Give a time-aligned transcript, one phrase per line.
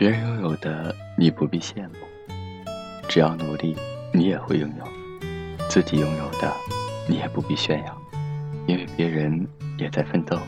[0.00, 2.34] 别人拥有的，你不必羡慕。
[3.06, 3.76] 只要努力，
[4.14, 4.84] 你也会拥有；
[5.68, 6.50] 自己拥有的，
[7.06, 8.02] 你也不必炫耀，
[8.66, 10.38] 因为别人也在奋斗，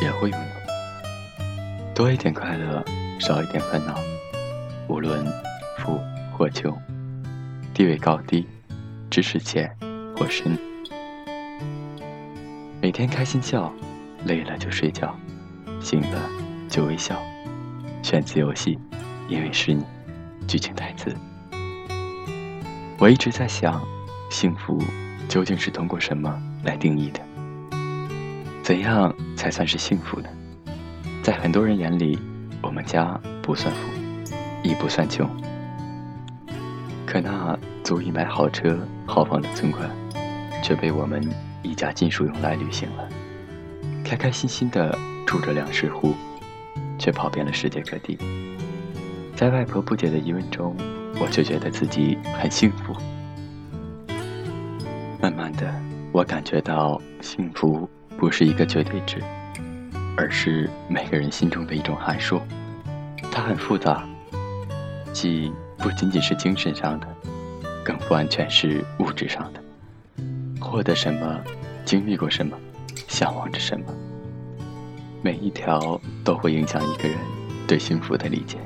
[0.00, 1.94] 也会拥有。
[1.96, 2.80] 多一点快乐，
[3.18, 3.98] 少一点烦恼。
[4.86, 5.26] 无论
[5.78, 6.00] 富
[6.38, 6.72] 或穷，
[7.74, 8.46] 地位高低，
[9.10, 9.68] 知识浅
[10.16, 10.56] 或深，
[12.80, 13.74] 每天开心笑，
[14.26, 15.12] 累了就睡觉，
[15.80, 16.30] 醒了
[16.68, 17.20] 就微笑。
[18.06, 18.78] 选自游戏，
[19.28, 19.84] 因为是你。
[20.46, 21.12] 剧情台词。
[23.00, 23.82] 我一直在想，
[24.30, 24.80] 幸福
[25.28, 27.20] 究竟是通过什么来定义的？
[28.62, 30.28] 怎样才算是幸福呢？
[31.20, 32.16] 在很多人眼里，
[32.62, 33.80] 我们家不算富，
[34.62, 35.28] 亦不算穷，
[37.04, 39.90] 可那足以买好车豪房的存款，
[40.62, 41.28] 却被我们
[41.60, 43.08] 一家尽数用来旅行了，
[44.04, 44.96] 开开心心的
[45.26, 46.14] 住着两室户。
[46.98, 48.18] 却跑遍了世界各地，
[49.34, 50.76] 在外婆不解的疑问中，
[51.20, 52.94] 我就觉得自己很幸福。
[55.20, 55.72] 慢慢的，
[56.12, 59.22] 我感觉到幸福不是一个绝对值，
[60.16, 62.40] 而是每个人心中的一种函数。
[63.30, 64.06] 它很复杂，
[65.12, 67.06] 既不仅仅是精神上的，
[67.84, 69.60] 更不完全是物质上的。
[70.60, 71.40] 获得什么，
[71.84, 72.56] 经历过什么，
[73.08, 73.86] 向往着什么。
[75.26, 77.18] 每一条都会影响一个人
[77.66, 78.58] 对幸福的理解。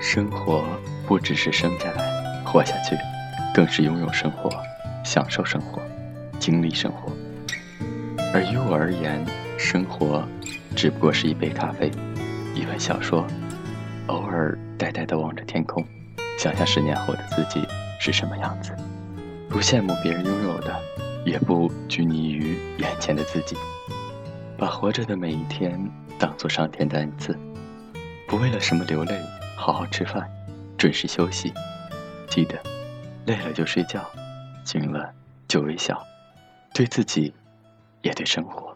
[0.00, 0.64] 生活
[1.06, 2.96] 不只是生下来、活下去，
[3.54, 4.50] 更是拥有生活、
[5.04, 5.80] 享受生活、
[6.40, 7.12] 经历生活。
[8.34, 9.24] 而于我而言，
[9.56, 10.26] 生活
[10.74, 11.88] 只不过是一杯咖啡、
[12.52, 13.24] 一本小说，
[14.08, 15.86] 偶尔呆呆地望着天空，
[16.40, 17.64] 想象十年后的自己
[18.00, 18.74] 是什么样子。
[19.48, 20.76] 不羡慕别人拥有的，
[21.24, 23.54] 也不拘泥于眼前的自己。
[24.60, 25.80] 把活着的每一天
[26.18, 27.34] 当做上天的恩赐，
[28.28, 29.18] 不为了什么流泪，
[29.56, 30.30] 好好吃饭，
[30.76, 31.50] 准时休息，
[32.28, 32.62] 记得，
[33.24, 34.04] 累了就睡觉，
[34.62, 35.10] 醒了
[35.48, 35.98] 就微笑，
[36.74, 37.32] 对自己，
[38.02, 38.69] 也对生活。